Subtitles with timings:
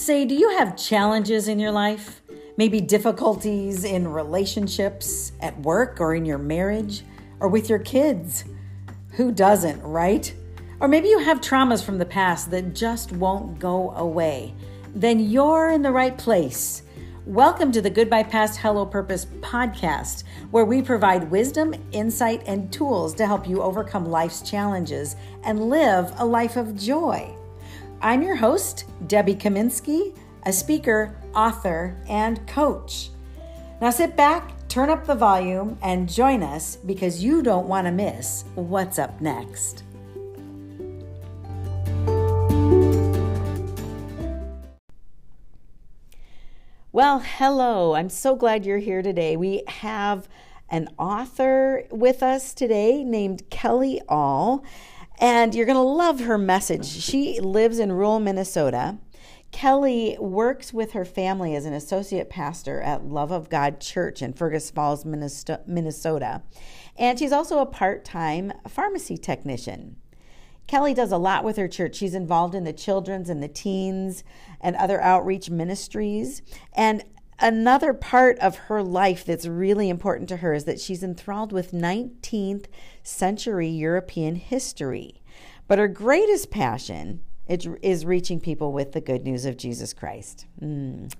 [0.00, 2.22] Say, do you have challenges in your life?
[2.56, 7.04] Maybe difficulties in relationships, at work, or in your marriage,
[7.38, 8.44] or with your kids?
[9.16, 10.34] Who doesn't, right?
[10.80, 14.54] Or maybe you have traumas from the past that just won't go away.
[14.94, 16.82] Then you're in the right place.
[17.26, 23.12] Welcome to the Goodbye Past Hello Purpose podcast, where we provide wisdom, insight, and tools
[23.16, 25.14] to help you overcome life's challenges
[25.44, 27.36] and live a life of joy.
[28.02, 33.10] I'm your host, Debbie Kaminsky, a speaker, author, and coach.
[33.82, 37.92] Now sit back, turn up the volume, and join us because you don't want to
[37.92, 39.82] miss what's up next.
[46.92, 47.94] Well, hello.
[47.94, 49.36] I'm so glad you're here today.
[49.36, 50.26] We have
[50.70, 54.64] an author with us today named Kelly Aul.
[55.20, 56.86] And you're going to love her message.
[56.86, 58.98] She lives in rural Minnesota.
[59.52, 64.32] Kelly works with her family as an associate pastor at Love of God Church in
[64.32, 66.42] Fergus Falls, Minnesota.
[66.96, 69.96] And she's also a part time pharmacy technician.
[70.66, 71.96] Kelly does a lot with her church.
[71.96, 74.22] She's involved in the children's and the teens
[74.60, 76.42] and other outreach ministries.
[76.72, 77.04] And
[77.40, 81.72] another part of her life that's really important to her is that she's enthralled with
[81.72, 82.66] 19th
[83.02, 85.19] century European history.
[85.70, 90.46] But her greatest passion is reaching people with the good news of Jesus Christ.
[90.60, 91.14] Mm.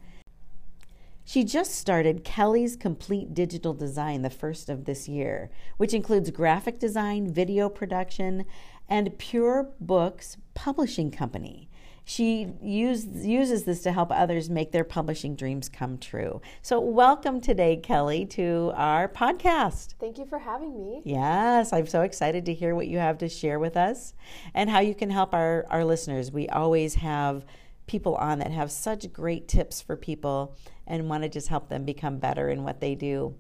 [1.25, 6.81] She just started Kelly's Complete Digital Design the first of this year, which includes graphic
[6.81, 8.45] design, video production,
[8.89, 11.70] and Pure Books Publishing Company
[12.05, 16.41] she use, uses this to help others make their publishing dreams come true.
[16.63, 19.95] So, welcome today, Kelly, to our podcast.
[20.01, 21.03] Thank you for having me.
[21.05, 24.15] Yes, I'm so excited to hear what you have to share with us
[24.55, 26.33] and how you can help our, our listeners.
[26.33, 27.45] We always have
[27.87, 30.57] people on that have such great tips for people
[30.87, 33.35] and want to just help them become better in what they do.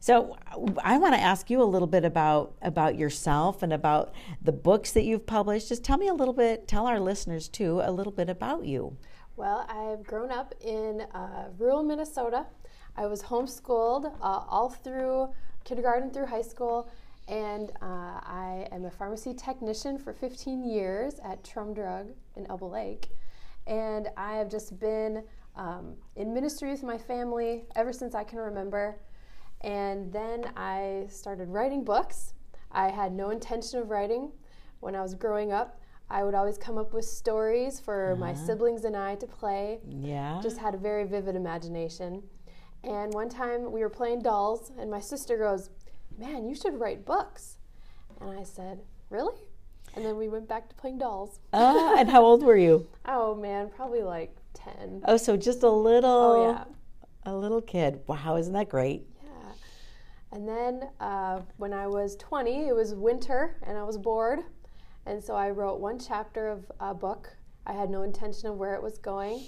[0.00, 0.36] So
[0.82, 4.92] I want to ask you a little bit about about yourself and about the books
[4.92, 5.68] that you've published.
[5.68, 8.96] Just tell me a little bit, tell our listeners too, a little bit about you.
[9.36, 12.46] Well, I've grown up in uh, rural Minnesota.
[12.96, 15.28] I was homeschooled uh, all through
[15.64, 16.88] kindergarten through high school,
[17.28, 22.68] and uh, I am a pharmacy technician for 15 years at Trum Drug in Elbow
[22.68, 23.10] Lake.
[23.66, 25.24] And I have just been
[25.56, 29.00] um, in ministry with my family ever since I can remember.
[29.62, 32.34] And then I started writing books.
[32.72, 34.32] I had no intention of writing.
[34.80, 38.20] When I was growing up, I would always come up with stories for uh-huh.
[38.20, 39.80] my siblings and I to play.
[39.88, 40.40] Yeah.
[40.42, 42.22] Just had a very vivid imagination.
[42.84, 45.70] And one time we were playing dolls, and my sister goes,
[46.16, 47.58] Man, you should write books.
[48.20, 48.80] And I said,
[49.10, 49.40] Really?
[49.94, 51.40] And then we went back to playing dolls.
[51.52, 52.86] Uh, and how old were you?
[53.06, 55.02] oh, man, probably like 10.
[55.06, 56.10] Oh, so just a little.
[56.10, 56.64] Oh, yeah.
[57.28, 58.00] A little kid.
[58.06, 59.04] Wow, isn't that great?
[60.36, 64.40] And then uh, when I was 20, it was winter and I was bored.
[65.06, 67.34] And so I wrote one chapter of a book.
[67.66, 69.40] I had no intention of where it was going.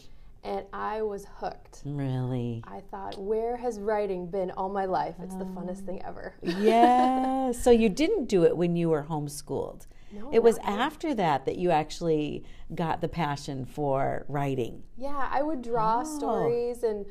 [0.45, 1.83] And I was hooked.
[1.85, 2.65] Really?
[2.67, 5.17] I thought, where has writing been all my life?
[5.23, 6.33] It's the funnest thing ever.
[6.43, 7.53] yeah.
[7.53, 9.87] So you didn't do it when you were homeschooled.
[10.11, 12.45] No, it was after that that you actually
[12.75, 14.85] got the passion for writing.
[14.97, 16.19] Yeah, I would draw oh.
[16.19, 17.05] stories and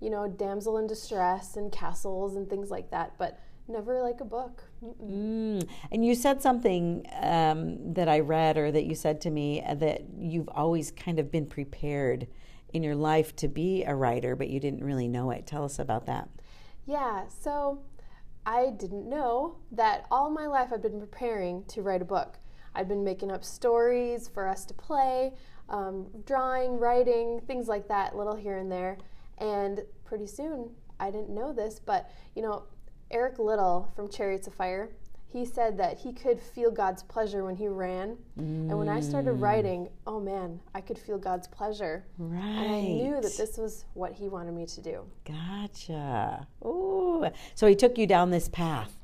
[0.00, 3.38] you know, damsel in distress and castles and things like that, but
[3.68, 4.64] never like a book.
[4.82, 5.66] Mm.
[5.90, 9.74] And you said something um, that I read or that you said to me uh,
[9.76, 12.26] that you've always kind of been prepared
[12.72, 15.46] in your life to be a writer, but you didn't really know it.
[15.46, 16.28] Tell us about that.
[16.86, 17.80] Yeah, so
[18.44, 22.38] I didn't know that all my life I've been preparing to write a book.
[22.74, 25.32] I've been making up stories for us to play,
[25.68, 28.98] um, drawing, writing, things like that, little here and there.
[29.38, 32.64] And pretty soon, I didn't know this, but you know,
[33.10, 34.90] Eric Liddell from Chariots of Fire,
[35.26, 38.16] he said that he could feel God's pleasure when he ran.
[38.38, 38.70] Mm.
[38.70, 42.04] And when I started writing, oh man, I could feel God's pleasure.
[42.18, 42.40] Right.
[42.40, 45.04] And I knew that this was what he wanted me to do.
[45.24, 46.46] Gotcha.
[46.64, 47.26] Ooh.
[47.56, 48.96] So he took you down this path.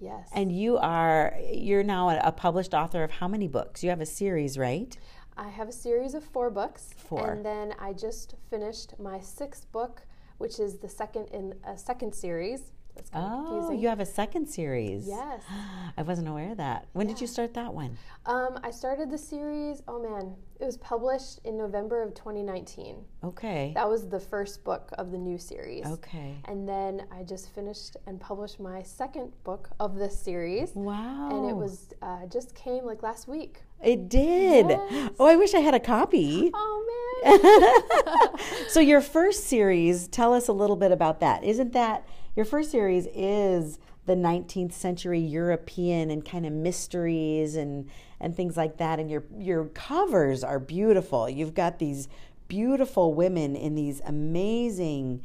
[0.00, 0.28] Yes.
[0.32, 3.82] And you are you're now a published author of how many books?
[3.82, 4.96] You have a series, right?
[5.36, 6.90] I have a series of four books.
[6.96, 7.30] Four.
[7.30, 10.02] And then I just finished my sixth book,
[10.38, 12.72] which is the second in a second series.
[13.12, 13.78] Kind of Oh, confusing.
[13.80, 15.06] you have a second series.
[15.06, 15.42] Yes.
[15.96, 16.86] I wasn't aware of that.
[16.92, 17.96] When did you start that one?
[18.26, 19.82] Um, I started the series.
[19.88, 22.96] Oh man, it was published in November of 2019.
[23.24, 23.72] Okay.
[23.74, 25.86] That was the first book of the new series.
[25.86, 26.36] Okay.
[26.46, 30.72] And then I just finished and published my second book of this series.
[30.74, 31.28] Wow.
[31.30, 33.62] And it was uh, just came like last week.
[33.82, 34.68] It did.
[34.70, 35.12] Yes.
[35.20, 36.50] Oh, I wish I had a copy.
[36.54, 36.72] Oh
[37.24, 38.66] man.
[38.68, 41.44] so your first series, tell us a little bit about that.
[41.44, 42.06] Isn't that
[42.36, 47.90] your first series is the 19th century European and kind of mysteries and
[48.20, 51.28] and things like that and your your covers are beautiful.
[51.28, 52.08] You've got these
[52.46, 55.24] beautiful women in these amazing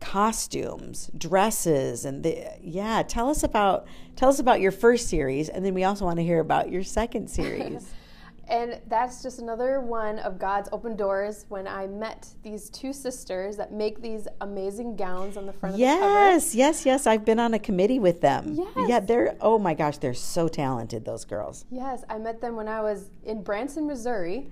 [0.00, 3.86] costumes, dresses and the yeah, tell us about
[4.16, 6.84] tell us about your first series and then we also want to hear about your
[6.84, 7.92] second series.
[8.48, 13.56] And that's just another one of God's open doors when I met these two sisters
[13.58, 16.00] that make these amazing gowns on the front of the cover.
[16.00, 17.06] Yes, yes, yes.
[17.06, 18.54] I've been on a committee with them.
[18.54, 18.88] Yes.
[18.88, 21.66] Yeah, they're oh my gosh, they're so talented, those girls.
[21.70, 24.50] Yes, I met them when I was in Branson, Missouri,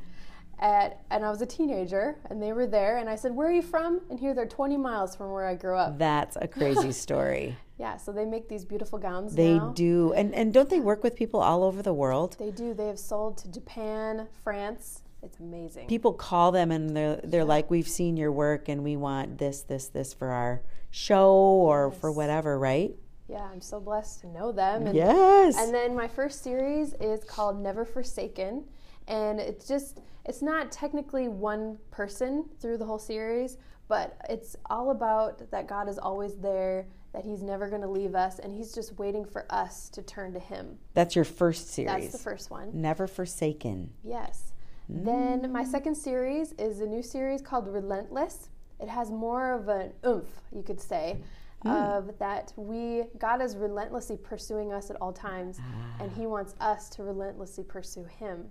[0.59, 2.97] at, and I was a teenager, and they were there.
[2.99, 5.55] And I said, "Where are you from?" And here they're 20 miles from where I
[5.55, 5.99] grew up.
[5.99, 7.57] That's a crazy story.
[7.79, 9.73] Yeah, so they make these beautiful gowns They now.
[9.75, 10.13] do.
[10.15, 12.37] And and don't they work with people all over the world?
[12.39, 12.73] They do.
[12.73, 15.03] They have sold to Japan, France.
[15.23, 15.87] It's amazing.
[15.89, 19.61] People call them and they're they're like, We've seen your work and we want this,
[19.63, 22.95] this, this for our show or for whatever, right?
[23.29, 24.87] yeah, I'm so blessed to know them.
[24.87, 25.57] And, Yes.
[25.59, 28.63] and then my first series is called Never Forsaken,
[29.09, 33.59] and it's just it's not technically one person through the whole series,
[33.89, 38.15] but it's all about that God is always there, that He's never going to leave
[38.15, 40.79] us, and He's just waiting for us to turn to Him.
[40.95, 41.91] That's your first series.
[41.91, 42.71] That's the first one.
[42.75, 43.91] Never Forsaken.
[44.03, 44.53] Yes.
[44.89, 45.71] Then my mm.
[45.71, 48.51] second series is a new series called Relentless.
[48.79, 51.17] It has more of an oomph, you could say,
[51.63, 51.69] hmm.
[51.69, 55.59] of that we God is relentlessly pursuing us at all times,
[56.01, 56.29] and He ah.
[56.29, 58.51] wants us to relentlessly pursue Him.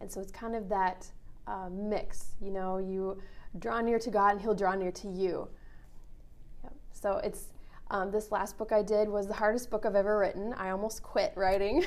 [0.00, 1.06] And so it's kind of that
[1.46, 2.34] uh, mix.
[2.40, 3.20] You know, you
[3.58, 5.48] draw near to God, and He'll draw near to you.
[6.62, 6.72] Yep.
[6.92, 7.46] So it's
[7.90, 10.52] um, this last book I did was the hardest book I've ever written.
[10.54, 11.84] I almost quit writing.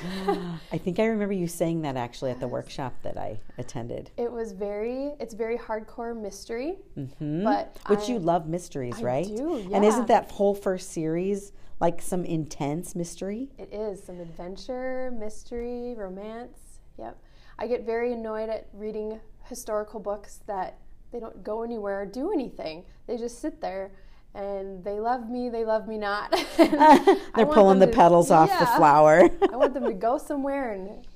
[0.72, 4.10] I think I remember you saying that actually at the workshop that I attended.
[4.16, 7.44] It was very, it's very hardcore mystery, mm-hmm.
[7.44, 9.26] but Which I- you love mysteries, right?
[9.26, 9.36] I right?
[9.36, 13.50] do, And isn't that whole first series like some intense mystery?
[13.56, 16.58] It is some adventure, mystery, romance.
[16.98, 17.16] Yep.
[17.62, 20.78] I get very annoyed at reading historical books that
[21.12, 22.84] they don't go anywhere or do anything.
[23.06, 23.92] They just sit there
[24.34, 26.32] and they love me, they love me not.
[26.56, 29.30] They're pulling the to- petals off the flower.
[29.52, 31.06] I want them to go somewhere and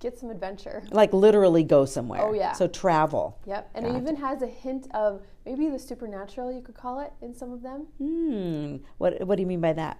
[0.00, 0.82] get some adventure.
[0.92, 2.22] like literally go somewhere.
[2.22, 2.52] Oh, yeah.
[2.54, 3.38] So travel.
[3.44, 3.72] Yep.
[3.74, 7.34] And it even has a hint of maybe the supernatural, you could call it, in
[7.34, 7.86] some of them.
[7.98, 8.76] Hmm.
[8.96, 9.98] What What do you mean by that?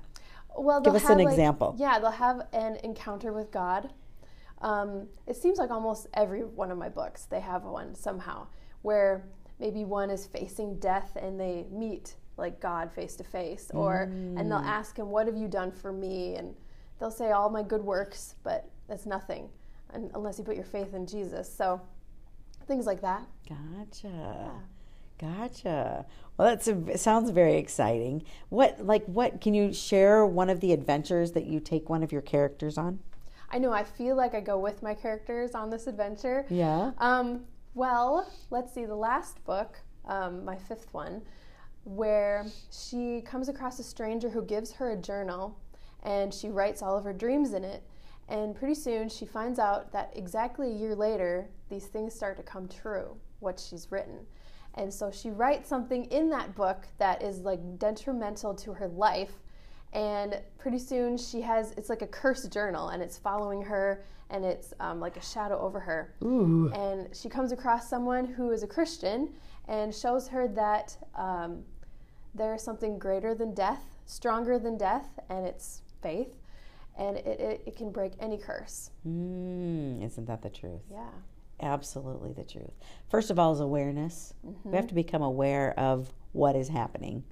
[0.57, 1.75] Well, Give us an like- example.
[1.77, 3.91] Yeah, they'll have an encounter with God.
[4.67, 8.49] Um, it seems like almost every one of my books they have one somehow
[8.83, 9.25] where
[9.61, 14.37] maybe one is facing death and they meet like God face to face, or and
[14.39, 14.49] Mm.
[14.49, 16.55] they'll ask him, "What have you done for me?" and
[16.99, 19.49] they'll say all my good works, but that's nothing
[19.95, 21.49] un- unless you put your faith in Jesus.
[21.51, 21.81] So
[22.67, 23.23] things like that.
[23.49, 24.51] Gotcha.
[25.19, 26.05] Gotcha.
[26.37, 28.23] Well, that's a, sounds very exciting.
[28.51, 32.13] What like what can you share one of the adventures that you take one of
[32.13, 32.99] your characters on?
[33.51, 36.47] I know I feel like I go with my characters on this adventure.
[36.49, 36.93] Yeah.
[36.99, 37.45] Um,
[37.75, 41.23] well, let's see, the last book, um, my fifth one,
[41.85, 45.59] where she comes across a stranger who gives her a journal
[46.03, 47.83] and she writes all of her dreams in it.
[48.29, 52.43] And pretty soon she finds out that exactly a year later, these things start to
[52.43, 54.27] come true, what she's written.
[54.75, 59.33] And so she writes something in that book that is like detrimental to her life.
[59.97, 64.45] And pretty soon she has, it's like a cursed journal and it's following her and
[64.45, 66.71] it's um, like a shadow over her Ooh.
[66.75, 69.31] and she comes across someone who is a Christian
[69.69, 71.65] and shows her that um,
[72.35, 76.37] there is something greater than death, stronger than death, and it's faith,
[76.99, 78.91] and it, it, it can break any curse.
[79.07, 80.83] Mm, isn't that the truth?
[80.91, 81.09] Yeah.
[81.61, 82.73] Absolutely the truth.
[83.09, 84.35] First of all, is awareness.
[84.47, 84.71] Mm-hmm.
[84.71, 87.25] We have to become aware of what is happening,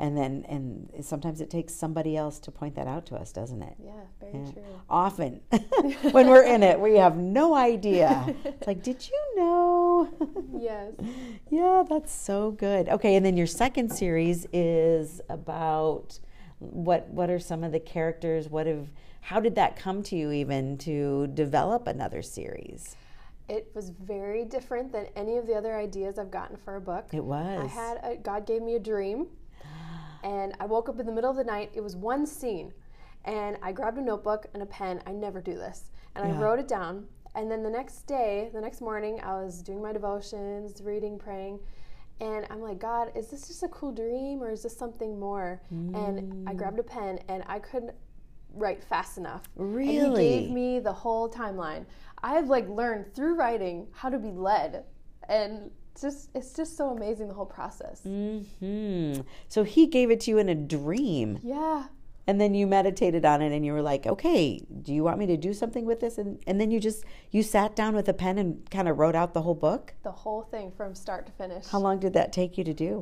[0.00, 3.62] and then and sometimes it takes somebody else to point that out to us, doesn't
[3.62, 3.74] it?
[3.78, 4.52] Yeah, very Yeah.
[4.52, 4.62] true.
[4.88, 5.40] Often,
[6.12, 8.34] when we're in it, we have no idea.
[8.44, 10.08] It's like, did you know?
[10.58, 10.92] Yes.
[11.50, 12.88] yeah, that's so good.
[12.88, 16.18] Okay, and then your second series is about
[16.58, 17.08] what?
[17.08, 18.48] What are some of the characters?
[18.48, 18.88] What have?
[19.22, 22.96] How did that come to you, even to develop another series?
[23.48, 27.08] It was very different than any of the other ideas I've gotten for a book.
[27.12, 27.60] It was.
[27.62, 29.26] I had a, God gave me a dream,
[30.22, 31.70] And I woke up in the middle of the night.
[31.74, 32.72] It was one scene.
[33.24, 35.02] And I grabbed a notebook and a pen.
[35.06, 35.90] I never do this.
[36.14, 36.36] And Yeah.
[36.36, 37.06] I wrote it down.
[37.34, 41.60] And then the next day, the next morning, I was doing my devotions, reading, praying.
[42.20, 45.62] And I'm like, God, is this just a cool dream or is this something more?
[45.70, 46.56] And I mm.
[46.56, 47.94] grabbed a pen and I couldn't
[48.52, 49.48] write fast enough.
[49.56, 50.28] And he Really?
[50.28, 51.86] gave me the whole timeline.
[52.22, 54.84] I've like learned through writing how to be led.
[55.28, 55.70] And
[56.04, 58.00] it's just it's just so amazing the whole process.
[58.06, 59.20] Mm-hmm.
[59.48, 61.38] So he gave it to you in a dream.
[61.42, 61.84] Yeah.
[62.26, 65.26] and then you meditated on it and you were like okay do you want me
[65.26, 68.12] to do something with this and, and then you just you sat down with a
[68.12, 71.32] pen and kind of wrote out the whole book The whole thing from start to
[71.32, 71.66] finish.
[71.66, 73.00] how long did that take you to do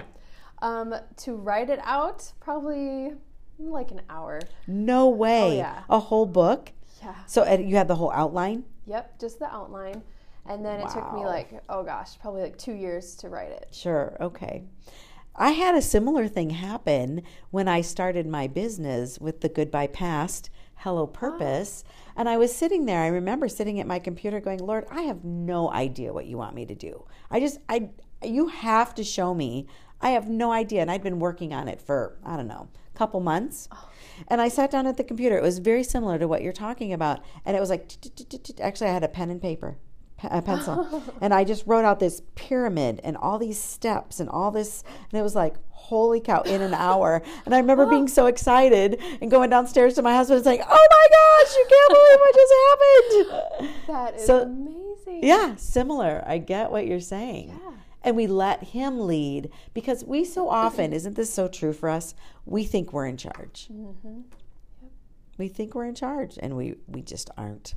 [0.63, 3.13] Um, to write it out, probably
[3.59, 4.41] like an hour.
[4.67, 5.83] no way Oh, yeah.
[5.91, 7.15] a whole book Yeah.
[7.27, 7.39] so
[7.71, 10.03] you had the whole outline Yep, just the outline.
[10.49, 13.69] And then it took me like, oh gosh, probably like two years to write it.
[13.71, 14.65] sure okay.
[15.41, 20.51] I had a similar thing happen when i started my business with the goodbye past
[20.77, 21.17] hello ah.
[21.17, 21.85] purpose.
[22.17, 25.25] And i was sitting there i remember sitting at my computer going lord i have
[25.25, 27.05] no idea what you want me to do.
[27.31, 27.91] I just i
[28.25, 29.69] you have to show me.
[30.01, 30.81] I have no idea.
[30.81, 33.69] And i'd been working on it for i don't know a couple months.
[33.71, 33.89] Oh.
[34.29, 35.37] And i sat down at the computer.
[35.37, 37.21] It was very similar to what you're talking about.
[37.45, 37.93] And it was like
[38.61, 39.77] actually i had a pen and paper.
[39.77, 39.88] pe-
[40.25, 41.03] a pencil.
[41.21, 44.83] And i just wrote out this pyramid and all these steps and all this
[45.13, 47.23] and it was like holy cow in an hour.
[47.47, 50.39] And i remember being so excited and going downstairs to my husband.
[50.39, 53.87] It's like oh my gosh you can't believe what just happened.
[53.87, 55.21] That is So- amazing.
[55.25, 56.23] yeah similar.
[56.27, 57.49] I get what you're saying.
[57.49, 57.73] Yeah.
[58.03, 62.15] and we let him lead because we so often isn't this so true for us?
[62.45, 63.69] We think we're in charge.
[63.73, 64.21] Mm-hmm.
[65.39, 67.75] we think we're in charge and we we just aren't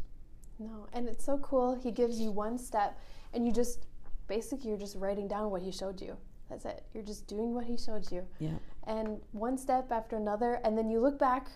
[0.62, 1.76] No, and it's so cool.
[1.76, 2.98] He gives you one step,
[3.34, 3.86] and you just
[4.28, 6.18] basically you're just writing down what he showed you.
[6.50, 6.84] That's it.
[6.94, 10.90] You're just doing what he showed you, yeah and one step after another, and then
[10.90, 11.50] you look back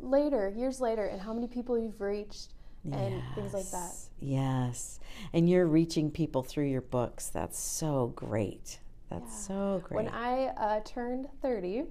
[0.00, 2.54] later, years later, and how many people you've reached,
[2.90, 3.92] and things like that.
[3.92, 5.00] Yes, Yes.
[5.34, 7.28] And you're reaching people through your books.
[7.28, 8.78] That's so great.
[9.10, 9.56] That's Yeah.
[9.56, 9.96] so great.
[9.96, 11.84] When I uh, turned thirty,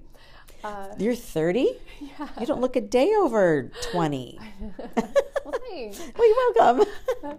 [0.64, 1.68] uh, you're 30?
[2.00, 2.28] yeah.
[2.40, 4.38] You don't look a day over 20.
[4.78, 6.00] well, thanks.
[6.16, 6.88] well, you're welcome.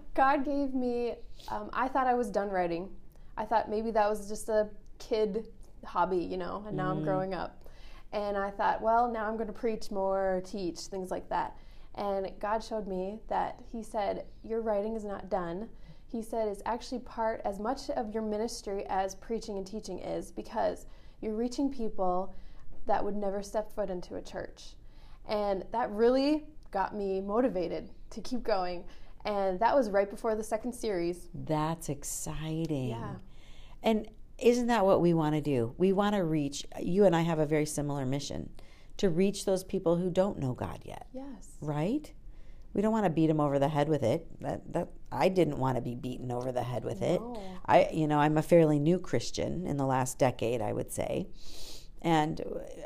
[0.14, 1.16] God gave me,
[1.50, 2.90] um, I thought I was done writing.
[3.38, 5.48] I thought maybe that was just a kid
[5.86, 7.64] hobby, you know, and now I'm growing up.
[8.12, 11.56] And I thought, well, now I'm going to preach more, teach, things like that.
[11.96, 15.70] And God showed me that He said, Your writing is not done.
[16.12, 20.32] He said it's actually part as much of your ministry as preaching and teaching is
[20.32, 20.86] because
[21.22, 22.34] you're reaching people
[22.88, 24.76] that would never step foot into a church.
[25.28, 28.84] And that really got me motivated to keep going.
[29.26, 31.28] And that was right before the second series.
[31.34, 32.90] That's exciting.
[32.90, 33.16] Yeah.
[33.84, 34.08] And
[34.38, 35.74] isn't that what we want to do?
[35.78, 38.50] We want to reach, you and I have a very similar mission
[38.98, 41.58] to reach those people who don't know God yet, Yes.
[41.62, 42.12] right?
[42.74, 44.28] We don't want to beat them over the head with it.
[44.42, 47.20] That that I didn't want to be beaten over the head with it.
[47.20, 47.42] No.
[47.66, 51.28] I you know, I'm a fairly new Christian in the last decade, I would say.
[52.02, 52.42] And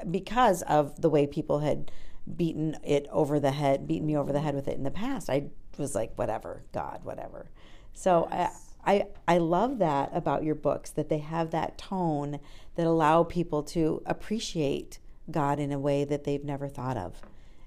[0.09, 1.91] because of the way people had
[2.35, 5.29] beaten it over the head, beaten me over the head with it in the past,
[5.29, 7.49] I was like whatever, God, whatever.
[7.93, 8.75] So Yes.
[8.85, 12.39] I I I love that about your books that they have that tone
[12.75, 14.99] that allow people to appreciate
[15.31, 17.21] God in a way that they've never thought of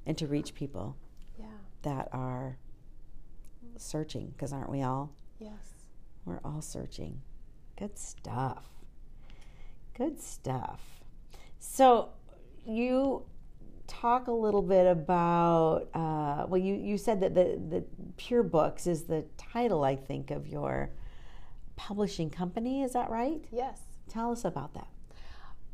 [0.05, 0.97] and to reach people
[1.39, 1.47] Yeah.
[1.83, 2.59] that are
[3.77, 5.87] searching because aren't we all Yes.
[6.25, 7.23] we're all searching
[7.79, 8.69] good stuff
[9.95, 10.96] good stuff
[11.59, 12.11] so
[12.67, 13.23] you
[13.87, 17.85] talk a little bit about uh, well you, you said that the, the
[18.17, 20.91] pure books is the title i think of your
[21.77, 23.81] publishing company is that right Yes.
[24.09, 24.89] tell us about that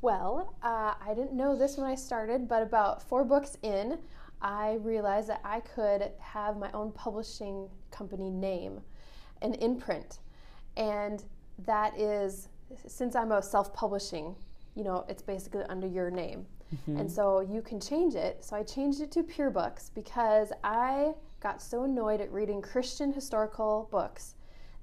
[0.02, 3.98] Well, uh, I didn't know this when I started, but about four books in,
[4.40, 8.80] I realized that I could have my own publishing company name,
[9.42, 10.18] an imprint.
[10.76, 11.22] And
[11.66, 12.48] that is,
[12.84, 14.34] since I'm a self publishing,
[14.74, 16.46] you know, it's basically under your name.
[16.86, 18.42] And so you can change it.
[18.42, 23.12] So I changed it to Pure Books because I got so annoyed at reading Christian
[23.12, 24.36] historical books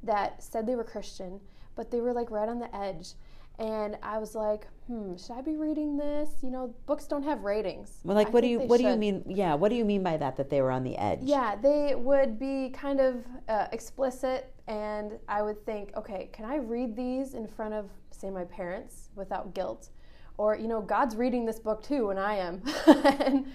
[0.03, 1.39] that said they were Christian,
[1.75, 3.13] but they were like right on the edge.
[3.58, 6.29] And I was like, hmm, should I be reading this?
[6.43, 8.00] You know, books don't have ratings.
[8.03, 10.03] well like I what do you what do you mean yeah what do you mean
[10.03, 13.67] by that that they were on the edge Yeah, they would be kind of uh,
[13.72, 18.46] explicit, and I would think, okay, can I read these in front of, say, my
[18.46, 19.90] parents without guilt?
[20.38, 22.62] Or, you know, God's reading this book too, and I am.
[23.20, 23.48] and,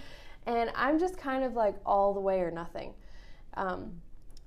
[0.46, 2.94] and I'm just kind of like all the way or nothing.
[3.56, 3.92] Um,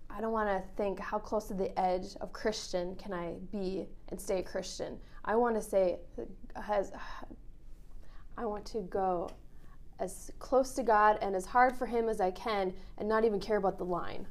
[0.09, 3.87] I don't want to think how close to the edge of Christian can I be
[4.09, 4.97] and stay a Christian.
[5.23, 5.99] I want to say,
[6.61, 6.91] has
[8.37, 9.29] I want to go
[9.99, 13.39] as close to God and as hard for Him as I can and not even
[13.39, 14.27] care about the line.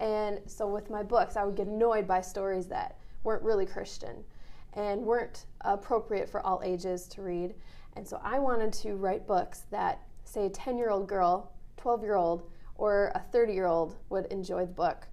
[0.00, 4.24] And so with my books, I would get annoyed by stories that weren't really Christian
[4.72, 7.54] and weren't appropriate for all ages to read.
[7.96, 12.02] And so I wanted to write books that, say, a 10 year old girl, 12
[12.02, 15.06] year old, or a 30 year old would enjoy the book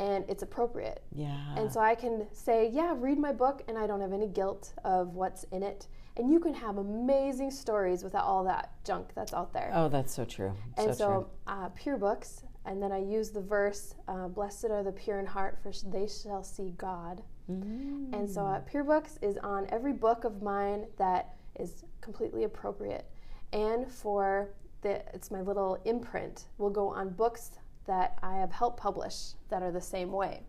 [0.00, 1.02] and it's appropriate.
[1.14, 1.36] Yeah.
[1.56, 4.72] And so I can say, yeah, read my book, and I don't have any guilt
[4.82, 5.86] of what's in it.
[6.16, 9.70] And you can have amazing stories without all that junk that's out there.
[9.74, 10.54] Oh, that's so true.
[10.78, 14.82] and so, so, uh, pure books, and then I use the verse, uh, "Blessed are
[14.82, 18.12] the pure in heart, for sh- they shall see God." Mm.
[18.12, 23.06] And so, uh, Pure Books is on every book of mine that is completely appropriate.
[23.52, 24.50] And for
[24.82, 27.52] the, it's my little imprint, will go on books
[27.86, 30.44] that I have helped publish that are the same way.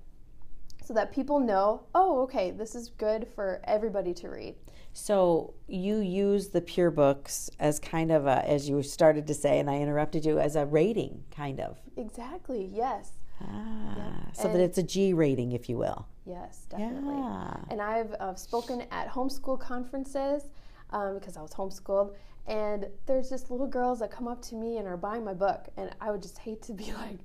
[0.84, 4.56] So that people know, oh, okay, this is good for everybody to read.
[4.94, 9.60] So you use the pure books as kind of a, as you started to say,
[9.60, 11.78] and I interrupted you, as a rating, kind of.
[11.96, 13.14] Exactly, yes.
[13.42, 16.08] Ah, so that it's a G rating, if you will.
[16.26, 17.16] Yes, definitely.
[17.16, 17.56] Yeah.
[17.70, 20.44] And I've uh, spoken at homeschool conferences
[20.92, 22.14] um, because I was homeschooled.
[22.48, 25.70] And there's just little girls that come up to me and are buying my book.
[25.78, 27.20] And I would just hate to be like,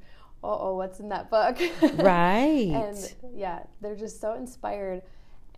[0.44, 1.58] uh oh, what's in that book?
[1.94, 2.70] Right.
[2.70, 5.02] and yeah, they're just so inspired.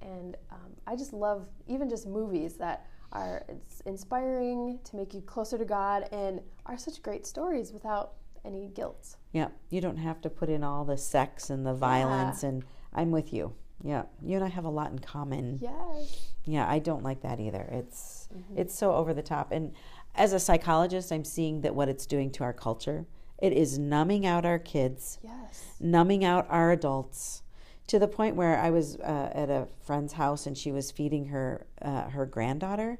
[0.02, 5.20] And um, I just love even just movies that are it's inspiring to make you
[5.22, 8.12] closer to God and are such great stories without
[8.44, 9.16] any guilt.
[9.32, 12.64] Yeah, you don't have to put in all the sex and the violence, and
[12.94, 13.54] I'm with you.
[13.82, 15.58] Yeah, you and I have a lot in common.
[15.62, 16.32] Yes.
[16.44, 17.68] Yeah, I don't like that either.
[17.70, 18.58] It's Mm-hmm.
[18.58, 19.52] it's so over the top.
[19.52, 19.72] And
[20.14, 23.06] as a psychologist, I'm seeing that what it's doing to our culture,
[23.38, 25.76] it is numbing out our kids, Yes.
[25.80, 27.42] numbing out our adults,
[27.88, 31.26] to the point where I was uh, at a friend's house and she was feeding
[31.26, 32.98] her uh, her granddaughter,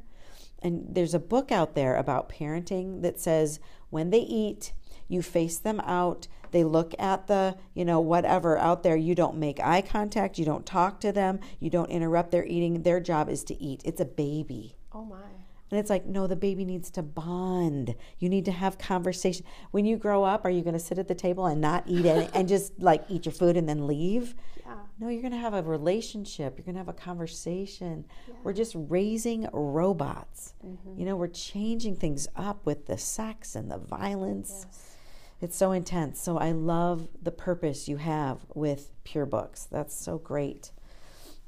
[0.61, 4.73] and there's a book out there about parenting that says when they eat,
[5.07, 6.29] you face them out.
[6.51, 8.97] They look at the, you know, whatever out there.
[8.97, 10.39] You don't make eye contact.
[10.39, 11.41] You don't talk to them.
[11.61, 12.83] You don't interrupt their eating.
[12.83, 13.83] Their job is to eat.
[13.85, 14.77] It's a baby.
[14.93, 15.38] Oh my.
[15.71, 17.95] And it's like, no, the baby needs to bond.
[18.19, 19.45] You need to have conversation.
[19.71, 22.07] When you grow up, are you going to sit at the table and not eat
[22.07, 24.35] any, and just like eat your food and then leave?
[24.65, 24.75] Yeah.
[24.99, 26.55] No, you're going to have a relationship.
[26.57, 28.05] You're going to have a conversation.
[28.43, 30.55] We're just raising robots.
[30.65, 30.99] Mm-hmm.
[30.99, 34.67] You know, we're changing things up with the sex and the violence.
[34.67, 34.97] Yes.
[35.41, 36.21] It's so intense.
[36.21, 39.69] So I love the purpose you have with Pure Books.
[39.71, 40.73] That's so great.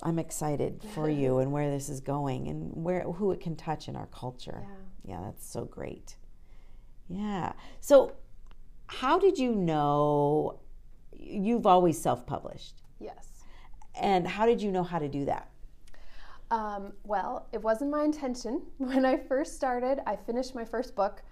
[0.02, 3.88] I'm excited for you and where this is going and where who it can touch
[3.88, 4.62] in our culture.
[4.62, 4.76] Yeah.
[5.02, 6.16] Yeah, that's so great.
[7.08, 7.52] Yeah.
[7.80, 8.12] So
[8.86, 10.60] how did you know
[11.12, 12.82] you've always self-published?
[12.98, 13.44] Yes.
[14.00, 15.50] And how did you know how to do that?
[16.50, 18.62] Um, well, it wasn't my intention.
[18.78, 21.22] When I first started, I finished my first book,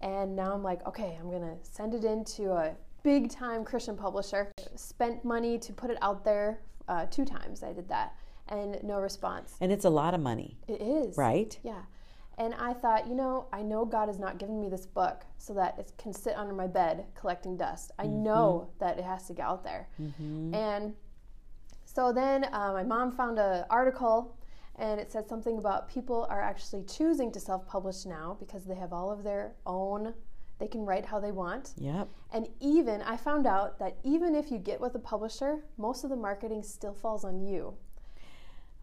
[0.00, 2.74] and now I'm like, okay, I'm gonna send it into a
[3.08, 4.52] big time Christian publisher.
[4.76, 7.62] Spent money to put it out there uh, two times.
[7.62, 8.14] I did that,
[8.48, 9.54] and no response.
[9.62, 11.16] And it's a lot of money, It is.
[11.16, 11.58] right?
[11.62, 11.82] Yeah.
[12.36, 15.54] And I thought, you know, I know God has not given me this book so
[15.54, 17.92] that it can sit under my bed collecting dust.
[17.98, 19.88] I know that it has to get out there.
[19.98, 20.94] And
[21.84, 24.36] so then uh, my mom found an article
[24.76, 28.76] and it said something about people are actually choosing to self publish now because they
[28.76, 30.14] have all of their own,
[30.58, 31.72] they can write how they want.
[31.78, 32.08] Yep.
[32.32, 36.10] And even, I found out that even if you get with a publisher, most of
[36.10, 37.74] the marketing still falls on you.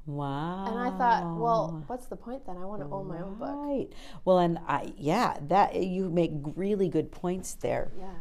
[0.05, 0.67] Wow.
[0.67, 2.57] And I thought, well, what's the point then?
[2.57, 3.49] I want to own my own book.
[3.51, 3.87] Right.
[4.23, 8.11] Well, and I yeah, that you make really good points there, Yeah.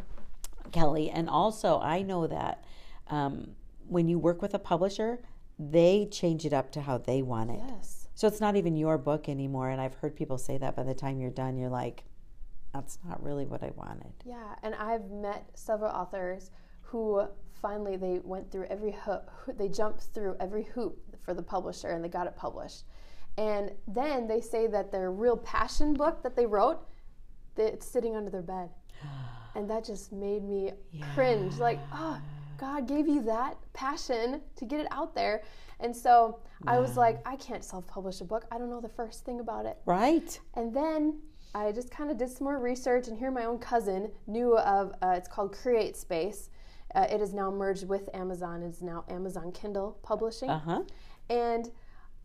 [0.73, 1.11] Kelly.
[1.11, 2.65] And also, I know that
[3.09, 3.51] um,
[3.87, 5.21] when you work with a publisher,
[5.59, 7.61] they change it up to how they want it.
[7.69, 8.09] Yes.
[8.15, 9.69] So it's not even your book anymore.
[9.71, 12.05] And I've heard people say that by the time you're done, you're like,
[12.75, 14.13] that's not really what I wanted.
[14.25, 17.23] Yeah, and I've met several authors who
[17.63, 22.05] finally they went through every hoop, they jumped through every hoop for the publisher and
[22.05, 22.85] they got it published.
[23.39, 26.81] And then they say that their real passion book that they wrote,
[27.57, 28.69] it's sitting under their bed.
[29.57, 30.73] And that just made me
[31.15, 31.59] cringe.
[31.59, 32.21] Like, oh,
[32.59, 35.45] God gave you that passion to get it out there.
[35.79, 38.47] And so I was like, I can't self publish a book.
[38.51, 39.77] I don't know the first thing about it.
[39.87, 40.41] Right.
[40.55, 41.21] And then
[41.55, 44.93] I just kind of did some more research, and here my own cousin knew of.
[45.03, 46.51] Uh, it's called Create Space.
[46.95, 48.63] Uh, it is now merged with Amazon.
[48.63, 50.83] It's now Amazon Kindle Publishing, Uh huh.
[51.31, 51.71] and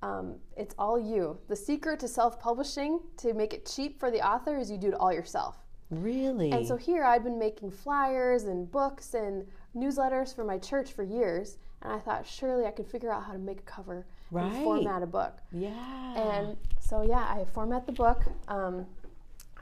[0.01, 1.37] um, it's all you.
[1.47, 4.93] The secret to self-publishing to make it cheap for the author is you do it
[4.95, 5.57] all yourself.
[5.91, 6.51] Really?
[6.51, 11.03] And so here I'd been making flyers and books and newsletters for my church for
[11.03, 11.57] years.
[11.81, 14.45] And I thought surely I could figure out how to make a cover Right.
[14.53, 15.39] and format a book.
[15.51, 16.13] yeah.
[16.15, 18.23] And so, yeah, I format the book.
[18.47, 18.85] Um,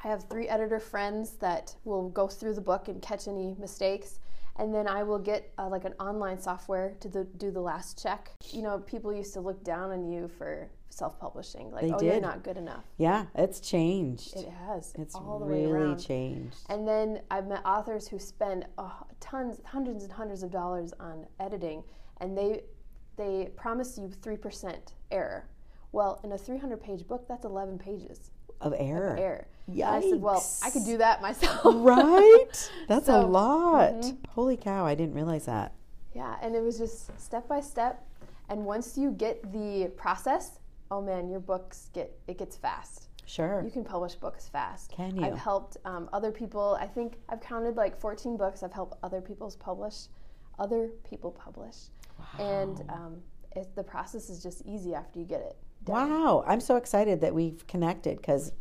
[0.03, 4.19] I have three editor friends that will go through the book and catch any mistakes.
[4.59, 8.01] And then I will get uh, like an online software to the, do the last
[8.01, 8.31] check.
[8.51, 12.01] You know, people used to look down on you for self publishing, like, They oh,
[12.01, 12.83] you're not good enough.
[12.97, 14.35] yeah, it's changed.
[14.35, 14.93] It has.
[14.97, 15.99] it's all the really way around.
[15.99, 16.57] changed.
[16.69, 21.27] And then I've met authors who spend uh, tons, hundreds and hundreds of dollars on
[21.39, 21.83] editing,
[22.19, 22.61] and they
[23.15, 25.47] they promise you three percent error.
[25.91, 29.13] Well, in a 300 page book, that's 11 pages Of error.
[29.13, 29.47] of error.
[29.67, 31.61] And I said, well, I could do that myself.
[31.65, 32.69] Right?
[32.87, 33.31] That's a So, mm-hmm.
[33.31, 34.05] lot.
[34.29, 35.73] Holy cow, I didn't realize that.
[36.15, 38.03] Yeah, and it was just step by step.
[38.49, 43.09] And once you get the process, oh man, your books get it gets fast.
[43.25, 43.61] Sure.
[43.61, 44.89] You can publish books fast.
[44.91, 45.25] Can you?
[45.25, 46.77] I've helped um, other people.
[46.79, 48.63] I think I've counted like 14 books.
[48.63, 50.07] I've helped other people's publish,
[50.59, 51.75] other people publish,
[52.39, 53.17] and um,
[53.53, 55.57] it, the process is just easy after you get it.
[55.83, 56.09] done.
[56.09, 58.53] Wow, I'm so excited that we've connected because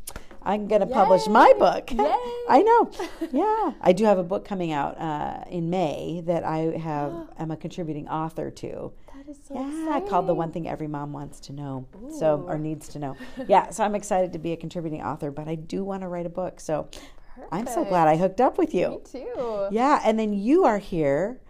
[0.47, 1.91] I'm going to publish my book.
[1.93, 2.15] Yay!
[2.49, 2.91] I know.
[3.33, 7.13] Yeah, I do have a book coming out uh, in May that I have.
[7.39, 8.93] I'm a contributing author to.
[9.15, 10.09] That is so Yeah, exciting.
[10.09, 11.87] called the one thing every mom wants to know.
[12.19, 13.17] So or needs to know.
[13.49, 16.27] Yeah, so I'm excited to be a contributing author, but I do want to write
[16.27, 16.61] a book.
[16.61, 17.53] So Perfect.
[17.53, 18.89] I'm so glad I hooked up with you.
[18.91, 19.67] Me too.
[19.73, 21.41] Yeah, and then you are here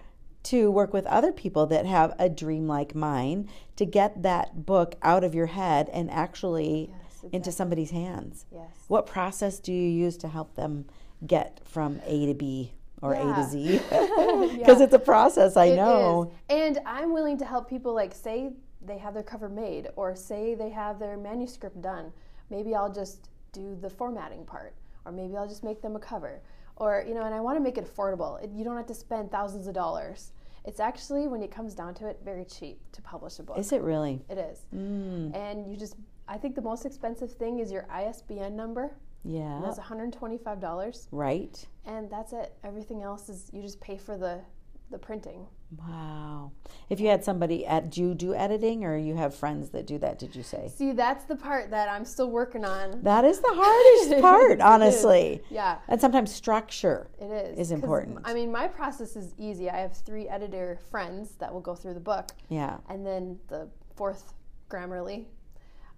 [0.45, 4.95] to work with other people that have a dream like mine to get that book
[5.03, 8.45] out of your head and actually Yes, into somebody's hands.
[8.53, 8.69] Yes.
[8.89, 10.87] What process do you use to help them
[11.27, 13.81] get from A to B or A to Z?
[14.59, 16.31] Because it's a process, I It know.
[16.31, 16.37] is.
[16.49, 18.53] And I'm willing to help people like say
[18.85, 22.13] they have their cover made or say they have their manuscript done.
[22.51, 26.41] Maybe I'll just do the formatting part or maybe I'll just make them a cover.
[26.77, 28.43] Or you know, and I want to make it affordable.
[28.43, 30.33] It, you don't have to spend thousands of dollars.
[30.65, 33.57] It's actually when it comes down to it very cheap to publish a book.
[33.59, 34.21] Is it really?
[34.29, 34.59] it is.
[34.75, 35.95] Mm, And you just
[36.29, 38.97] I think the most expensive thing is your ISBN number.
[39.25, 39.57] yeah.
[39.57, 41.67] And that's $125 Right.
[41.85, 42.55] and that's it.
[42.65, 44.41] Everything else is you just pay for the
[44.89, 45.45] the printing.
[45.77, 46.53] Wow.
[46.89, 49.99] If you had somebody at, do you do editing or you have friends that do
[49.99, 50.69] that, did you say?
[50.73, 53.03] See, that's the part that I'm still working on.
[53.03, 55.43] That is the hardest part, honestly.
[55.51, 57.09] Yeah, And sometimes structure.
[57.21, 57.59] it is.
[57.59, 58.21] Is important.
[58.25, 59.69] I mean, my process is easy.
[59.69, 62.77] I have three editor friends that will go through the book, Yeah.
[62.89, 64.35] and then the fourth
[64.71, 65.25] Grammarly.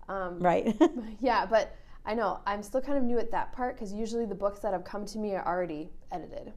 [0.08, 0.76] Um, Right.
[1.20, 4.34] yeah, but I know I'm still kind of new at that part because usually the
[4.34, 6.52] books that have come to me are already edited.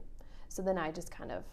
[0.48, 1.44] So then I just kind of,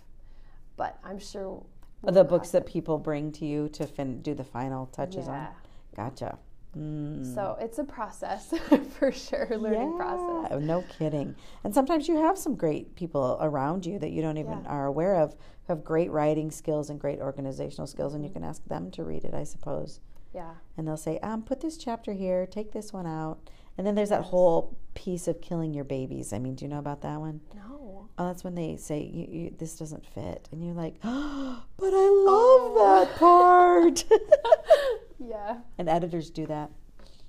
[0.78, 1.62] but I'm sure
[2.02, 5.36] we'll the books that people bring to you to fin- do the final touches on.
[5.36, 5.48] Yeah.
[5.96, 6.38] Gotcha.
[6.78, 7.34] Mm.
[7.34, 8.54] So it's a process
[9.00, 10.62] for sure, learning process.
[10.62, 11.36] No kidding.
[11.64, 14.70] And sometimes you have some great people around you that you don't even Yeah.
[14.70, 18.40] are aware of who have great writing skills and great organizational skills, and you Mm-hmm.
[18.42, 20.00] can ask them to read it, I suppose.
[20.34, 20.54] Yeah.
[20.78, 23.40] And they'll say, um, put this chapter here, take this one out.
[23.78, 26.34] And then there's that whole piece of killing your babies.
[26.34, 27.42] I mean, do you know about that one?
[27.56, 28.08] No.
[28.18, 31.94] Oh, that's when they say you, you, this doesn't fit, and you're like, oh, but
[31.94, 34.04] I love that part.
[35.22, 35.58] Yeah.
[35.78, 36.72] and editors do that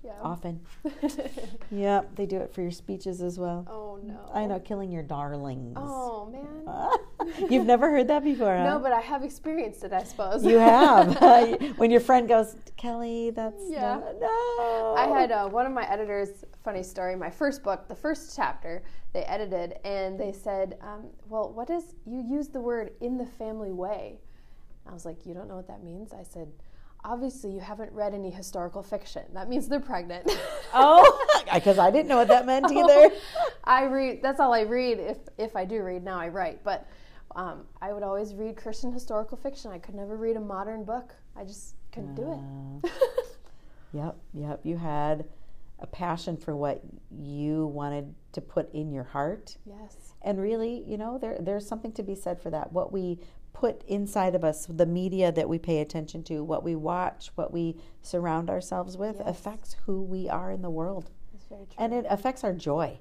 [0.03, 0.13] Yeah.
[0.23, 0.61] often.
[1.73, 3.65] Yep, they do it for your speeches as well.
[3.71, 4.19] oh no.
[4.35, 5.75] I know, killing your darlings.
[5.77, 7.49] Oh man.
[7.51, 8.65] You've never heard that before, huh?
[8.65, 10.45] No, but I have experienced it, I suppose.
[10.45, 11.21] you have.
[11.77, 13.95] when your friend goes, Kelly, that's Yeah.
[14.01, 14.95] not- no.
[14.99, 18.83] I had uh, one of my editors, funny story, my first book, the first chapter,
[19.13, 23.27] they edited and they said, um, Well, what is, you use the word in the
[23.27, 24.19] family way.
[24.89, 26.13] I was like, You don't know what that means?
[26.13, 26.49] I said,
[27.05, 29.23] Obviously, you haven't read any historical fiction.
[29.33, 30.31] That means they're pregnant.
[30.73, 33.11] Oh, because I didn't know what that meant either.
[33.65, 34.23] I read.
[34.23, 35.01] That's all I read.
[35.01, 36.63] If if I do read now, I write.
[36.63, 36.87] But
[37.35, 39.73] um, I would always read Christian historical fiction.
[39.73, 41.13] I could never read a modern book.
[41.37, 42.33] I just couldn't do
[42.85, 42.93] it.
[43.93, 44.61] Yep, yep.
[44.63, 45.25] You had
[45.81, 49.57] a passion for what you wanted to put in your heart.
[49.67, 49.97] yes.
[50.23, 52.73] And really, you know, there there's something to be said for that.
[52.73, 53.19] What we
[53.61, 57.53] put inside of us, the media that we pay attention to, what we watch, what
[57.53, 59.29] we surround ourselves with Yes.
[59.29, 61.11] affects who we are in the world.
[61.35, 61.75] That's very true.
[61.77, 62.99] And it affects our joy.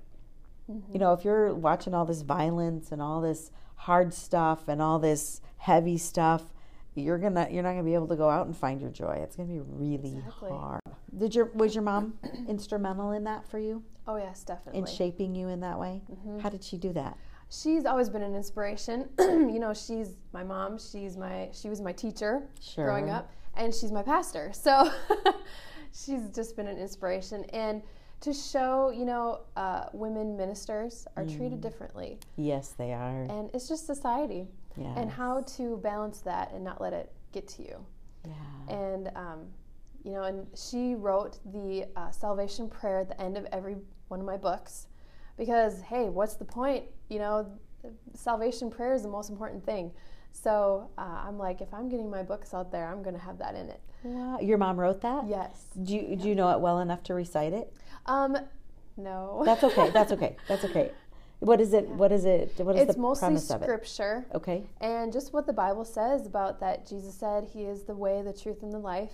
[0.69, 0.91] Mm-hmm.
[0.91, 4.99] You know, if you're watching all this violence and all this hard stuff and all
[4.99, 6.43] this heavy stuff,
[6.93, 9.17] you're gonna you're not gonna be able to go out and find your joy.
[9.23, 10.49] It's gonna be really Exactly.
[10.49, 10.81] hard.
[11.17, 12.19] Did your was your mom
[12.49, 13.81] instrumental in that for you?
[14.07, 14.79] oh yes, definitely.
[14.81, 16.01] In shaping you in that way?
[16.11, 16.39] Mm-hmm.
[16.39, 17.15] How did she do that?
[17.49, 19.09] She's always been an inspiration.
[19.19, 20.77] you know, she's my mom.
[20.77, 22.85] She's my she was my teacher Sure.
[22.85, 24.51] growing up, and she's my pastor.
[24.63, 24.91] So
[25.93, 27.43] she's just been an inspiration.
[27.45, 27.81] And
[28.21, 32.19] to show, you know, uh, women ministers are treated differently.
[32.35, 33.23] Yes, they are.
[33.23, 34.93] And it's just society Yeah.
[34.97, 37.85] and how to balance that and not let it get to you.
[38.25, 38.75] Yeah.
[38.75, 39.47] And, um,
[40.03, 43.77] you know, and she wrote the uh, salvation prayer at the end of every
[44.09, 44.87] one of my books
[45.37, 46.83] because, hey, what's the point?
[47.09, 47.51] You know,
[48.13, 49.91] salvation prayer is the most important thing.
[50.31, 53.37] So uh, I'm like, if I'm getting my books out there, I'm going to have
[53.39, 53.81] that in it.
[54.03, 54.39] Wow.
[54.39, 55.27] Your mom wrote that?
[55.27, 55.65] Yes.
[55.83, 57.73] Do you, do you know it well enough to recite it?
[58.05, 58.37] Um,
[58.95, 59.41] no.
[59.43, 59.89] That's okay.
[59.89, 60.35] That's okay.
[60.47, 60.91] That's okay.
[61.39, 61.87] What is it?
[61.87, 62.53] What is it?
[62.57, 63.65] What is it's the mostly premise of it?
[63.65, 64.63] scripture Okay.
[64.81, 68.33] and just what the Bible says about that Jesus said he is the way, the
[68.33, 69.13] truth, and the life,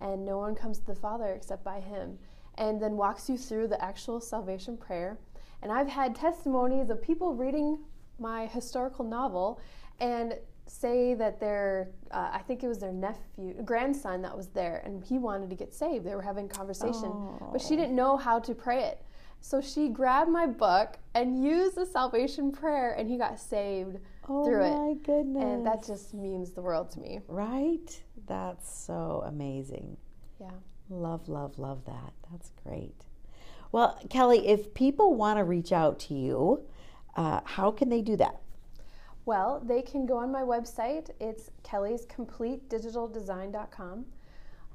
[0.00, 2.18] and no one comes to the Father except by him.
[2.56, 5.18] And then walks you through the actual salvation prayer.
[5.66, 7.80] And I've had testimonies of people reading
[8.20, 9.60] my historical novel
[9.98, 14.80] and say that their, uh, I think it was their nephew, grandson that was there,
[14.84, 16.06] and he wanted to get saved.
[16.06, 17.10] They were having conversation,
[17.50, 19.02] but she didn't know how to pray it.
[19.40, 23.96] So she grabbed my book and used the salvation prayer, and he got saved
[24.28, 25.02] Oh through my it.
[25.02, 25.42] goodness.
[25.42, 27.22] And that just means the world to me.
[27.26, 28.00] right.
[28.28, 29.96] That's so amazing.
[30.40, 30.50] Yeah.
[30.90, 32.12] Love, love, love that.
[32.30, 33.05] That's great.
[33.76, 36.62] Well, Kelly, if people want to reach out to you,
[37.14, 38.40] uh, how can they do that?
[39.26, 41.10] Well, they can go on my website.
[41.20, 44.06] It's Kelly's Complete Digital Design.com.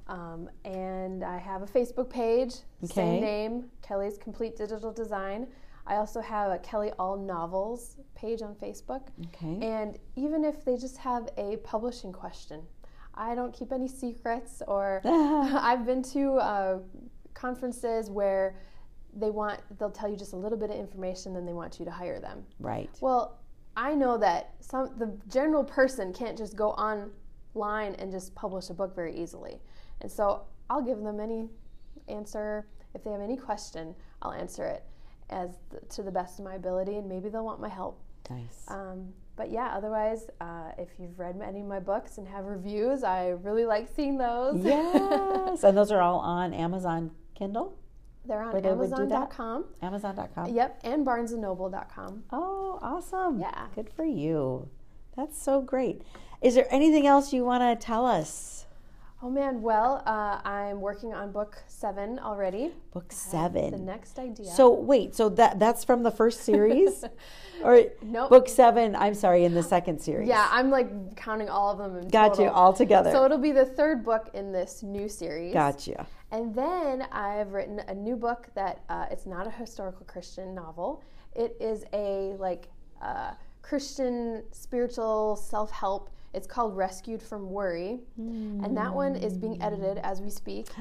[0.08, 2.94] Um, and I have a Facebook page, Okay.
[2.94, 5.48] same name, Kelly's Complete Digital Design.
[5.88, 9.08] I also have a Kelly Aul Novels page on Facebook.
[9.30, 9.66] Okay.
[9.66, 12.62] And even if they just have a publishing question,
[13.16, 14.62] I don't keep any secrets.
[14.68, 16.80] Or I've been to uh,
[17.34, 18.58] conferences where
[19.16, 21.86] they want they'll tell you just a little bit of information, then they want you
[21.86, 22.44] to hire them.
[22.60, 22.90] right.
[23.02, 23.40] Well,
[23.76, 28.74] I know that some the general person can't just go online and just publish a
[28.74, 29.60] book very easily,
[30.02, 31.50] and so I'll give them any
[32.08, 33.96] answer if they have any question.
[34.22, 34.84] I'll answer it
[35.30, 38.00] as the, to the best of my ability, and maybe they'll want my help.
[38.30, 38.66] Nice.
[38.68, 43.04] Um, but yeah, otherwise, uh, if you've read any of my books and have reviews,
[43.04, 44.64] I really like seeing those.
[44.64, 45.64] yes.
[45.64, 47.74] And those are all on Amazon Kindle,
[48.26, 49.38] They're on they would do that?
[49.40, 49.66] Amazon.com.
[49.82, 50.54] Amazon.com.
[50.54, 52.24] Yep, and BarnesandNoble.com.
[52.32, 53.40] Oh, awesome.
[53.40, 53.68] Yeah.
[53.76, 54.70] Good for you.
[55.16, 56.04] That's so great.
[56.42, 58.61] Is there anything else you want to tell us?
[59.24, 62.72] Oh man, well, uh, I'm working on book seven already.
[62.92, 63.70] Book seven.
[63.70, 64.48] The next idea.
[64.48, 67.04] So wait, so that that's from the first series,
[67.64, 68.30] or Nope.
[68.32, 68.96] book seven?
[68.96, 70.28] I'm sorry, in the second series.
[70.28, 71.98] yeah, I'm like counting all of them.
[71.98, 73.12] In got you all together.
[73.12, 75.54] So it'll be the third book in this new series.
[75.54, 76.08] Gotcha.
[76.32, 81.04] And then I've written a new book that uh, it's not a historical Christian novel.
[81.36, 82.70] It is a like
[83.04, 86.10] uh, Christian spiritual self help.
[86.34, 90.68] It's called Rescued from Worry, and that one is being edited as we speak.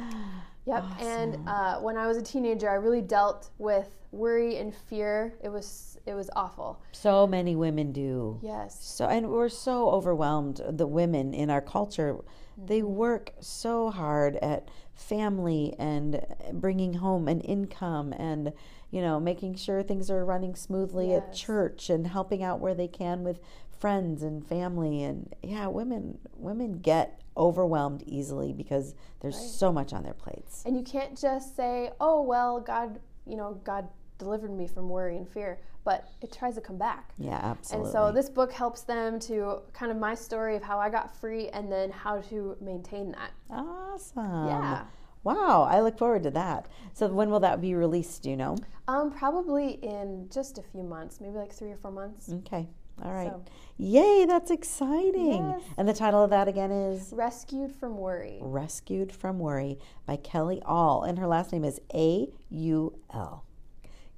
[0.67, 0.85] Yep.
[1.01, 5.35] And uh, when I was a teenager, I really dealt with worry and fear.
[5.43, 6.83] It was it was awful.
[6.93, 8.39] So many women do.
[8.43, 8.79] Yes.
[8.85, 10.61] So and we're so overwhelmed.
[10.69, 12.17] The women in our culture,
[12.57, 12.95] they Mm-hmm.
[12.95, 18.53] work so hard at family and bringing home an income and
[18.91, 22.89] you know making sure things are running smoothly at church and helping out where they
[22.89, 23.41] can with
[23.81, 29.45] friends and family and yeah women women get overwhelmed easily because there's Right.
[29.45, 33.55] so much on their plates And you can't just say, "Oh well, God, you know,
[33.65, 33.89] God
[34.19, 37.15] delivered me from worry and fear," but it tries to come back.
[37.19, 40.79] yeah absolutely And so this book helps them to kind of my story of how
[40.79, 43.31] I got free and then how to maintain that.
[43.51, 44.85] awesome Yeah.
[45.23, 48.57] wow i look forward to that so when will that be released do you know
[48.89, 52.29] Um, probably in just a few months, maybe like three or four months.
[52.41, 52.69] Okay.
[53.03, 53.29] All right.
[53.31, 53.45] So-
[53.83, 55.49] Yay, that's exciting.
[55.59, 55.63] Yes.
[55.79, 58.39] And the title of that again is Rescued from worry.
[58.43, 61.03] Rescued from Worry by Kelly Aul.
[61.05, 63.45] And her last name is A U L.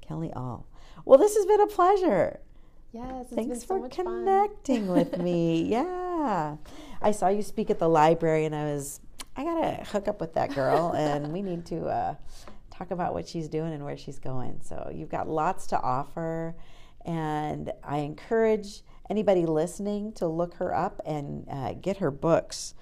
[0.00, 0.66] Kelly Aul.
[1.04, 2.40] Well, this has been a pleasure.
[2.92, 3.90] Yes, it's Thanks been so for fun.
[3.90, 5.62] connecting with me.
[5.62, 6.56] Yeah.
[7.00, 8.98] I saw you speak at the library and I was,
[9.36, 12.14] I got to hook up with that girl and we need to uh,
[12.72, 14.58] talk about what she's doing and where she's going.
[14.64, 16.56] So you've got lots to offer.
[17.04, 22.74] And I encourage anybody listening to look her up and uh, get her books.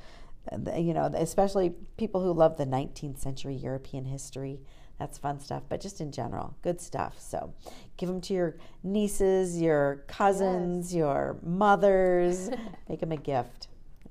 [0.51, 4.61] Uh, You know, especially people who love the 19th century European history.
[4.99, 7.19] That's fun stuff, but just in general, good stuff.
[7.19, 7.55] So
[7.97, 12.51] give them to your nieces, your cousins, your mothers.
[12.89, 13.69] Make them a gift.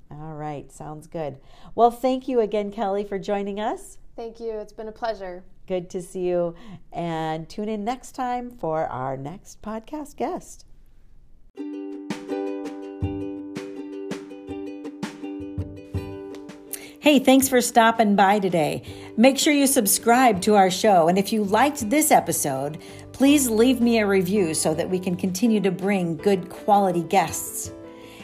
[0.10, 1.38] All right, sounds good.
[1.76, 4.00] Well, thank you again, Kelly, for joining us.
[4.16, 4.58] Thank you.
[4.58, 5.44] It's been a pleasure.
[5.70, 6.56] Good to see you.
[6.92, 10.66] And tune in next time for our next podcast guest.
[17.00, 18.82] Hey, thanks for stopping by today.
[19.16, 21.08] Make sure you subscribe to our show.
[21.08, 22.80] And if you liked this episode,
[23.14, 27.72] please leave me a review so that we can continue to bring good quality guests.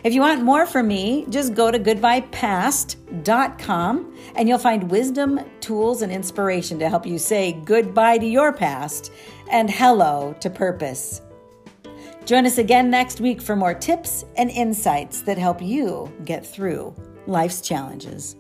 [0.06, 6.04] If you want more from me, just go to goodbyepast.com and you'll find wisdom, tools,
[6.04, 9.12] and inspiration to help you say goodbye to your past
[9.50, 11.24] and hello to purpose.
[12.26, 16.94] Join us again next week for more tips and insights that help you get through
[17.26, 18.36] life's challenges.